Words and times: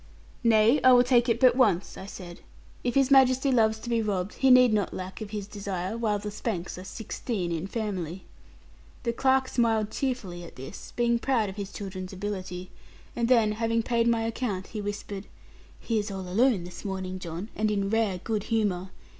'Nay, 0.43 0.81
I 0.83 0.93
will 0.93 1.03
take 1.03 1.29
it 1.29 1.39
but 1.39 1.55
once,' 1.55 1.95
I 1.95 2.07
said; 2.07 2.39
'if 2.83 2.95
His 2.95 3.11
Majesty 3.11 3.51
loves 3.51 3.77
to 3.77 3.87
be 3.87 4.01
robbed, 4.01 4.33
he 4.33 4.49
need 4.49 4.73
not 4.73 4.95
lack 4.95 5.21
of 5.21 5.29
his 5.29 5.45
desire, 5.45 5.95
while 5.95 6.17
the 6.17 6.31
Spanks 6.31 6.75
are 6.79 6.83
sixteen 6.83 7.51
in 7.51 7.67
family.' 7.67 8.23
The 9.03 9.13
clerk 9.13 9.47
smiled 9.47 9.91
cheerfully 9.91 10.43
at 10.43 10.55
this, 10.55 10.91
being 10.95 11.19
proud 11.19 11.49
of 11.49 11.55
his 11.55 11.71
children's 11.71 12.13
ability; 12.13 12.71
and 13.15 13.27
then 13.27 13.51
having 13.51 13.83
paid 13.83 14.07
my 14.07 14.23
account, 14.23 14.65
he 14.69 14.81
whispered, 14.81 15.27
'He 15.79 15.99
is 15.99 16.09
all 16.09 16.27
alone 16.27 16.63
this 16.63 16.83
morning, 16.83 17.19
John, 17.19 17.49
and 17.55 17.69
in 17.69 17.91
rare 17.91 18.17
good 18.17 18.45
humour. 18.45 18.89